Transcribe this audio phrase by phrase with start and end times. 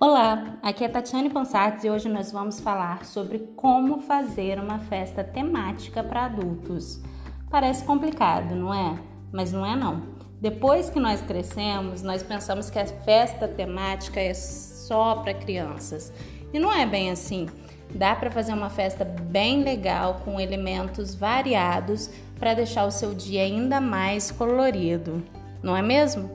[0.00, 5.24] Olá, aqui é Tatiane Ponsartes e hoje nós vamos falar sobre como fazer uma festa
[5.24, 7.02] temática para adultos.
[7.50, 8.96] Parece complicado, não é?
[9.32, 10.04] Mas não é não.
[10.40, 16.12] Depois que nós crescemos, nós pensamos que a festa temática é só para crianças.
[16.52, 17.48] E não é bem assim.
[17.92, 22.08] Dá para fazer uma festa bem legal com elementos variados
[22.38, 25.24] para deixar o seu dia ainda mais colorido,
[25.60, 26.30] não é mesmo?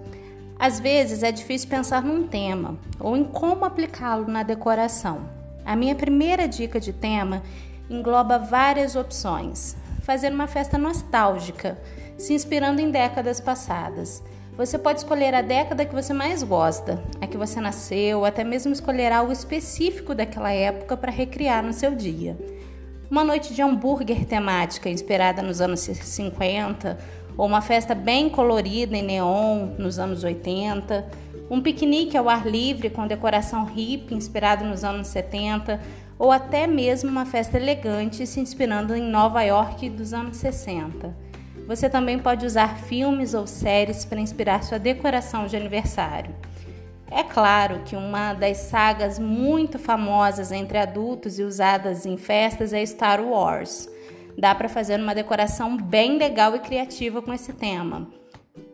[0.64, 5.30] Às vezes é difícil pensar num tema ou em como aplicá-lo na decoração.
[5.66, 7.44] A minha primeira dica de tema
[7.90, 9.76] engloba várias opções.
[10.04, 11.78] Fazer uma festa nostálgica,
[12.18, 14.24] se inspirando em décadas passadas.
[14.56, 18.72] Você pode escolher a década que você mais gosta, a que você nasceu, até mesmo
[18.72, 22.38] escolher algo específico daquela época para recriar no seu dia.
[23.12, 26.98] Uma noite de hambúrguer temática inspirada nos anos 50
[27.38, 31.06] ou uma festa bem colorida em neon nos anos 80,
[31.50, 35.80] um piquenique ao ar livre com decoração hippie inspirado nos anos 70,
[36.18, 41.16] ou até mesmo uma festa elegante se inspirando em Nova York dos anos 60.
[41.68, 46.36] Você também pode usar filmes ou séries para inspirar sua decoração de aniversário.
[47.10, 52.86] É claro que uma das sagas muito famosas entre adultos e usadas em festas é
[52.86, 53.88] Star Wars
[54.38, 58.08] dá para fazer uma decoração bem legal e criativa com esse tema.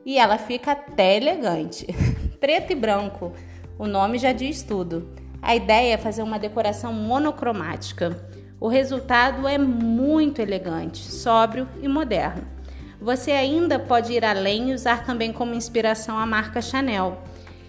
[0.05, 1.87] E ela fica até elegante.
[2.39, 3.33] Preto e branco,
[3.77, 5.09] o nome já diz tudo.
[5.41, 8.17] A ideia é fazer uma decoração monocromática.
[8.59, 12.45] O resultado é muito elegante, sóbrio e moderno.
[12.99, 17.23] Você ainda pode ir além e usar também como inspiração a marca Chanel,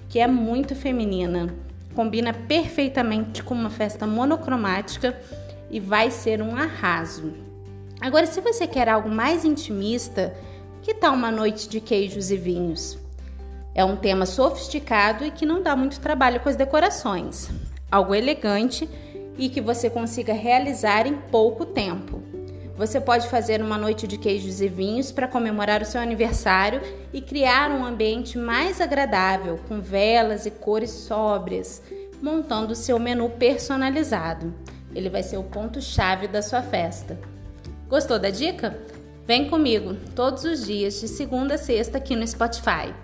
[0.08, 1.54] que é muito feminina.
[1.94, 5.16] Combina perfeitamente com uma festa monocromática
[5.70, 7.49] e vai ser um arraso.
[8.00, 10.34] Agora, se você quer algo mais intimista,
[10.80, 12.98] que tal uma noite de queijos e vinhos?
[13.74, 17.50] É um tema sofisticado e que não dá muito trabalho com as decorações.
[17.90, 18.88] Algo elegante
[19.36, 22.22] e que você consiga realizar em pouco tempo.
[22.74, 26.80] Você pode fazer uma noite de queijos e vinhos para comemorar o seu aniversário
[27.12, 31.82] e criar um ambiente mais agradável, com velas e cores sóbrias,
[32.22, 34.54] montando o seu menu personalizado.
[34.94, 37.18] Ele vai ser o ponto-chave da sua festa.
[37.90, 38.78] Gostou da dica?
[39.26, 42.94] Vem comigo todos os dias, de segunda a sexta, aqui no Spotify.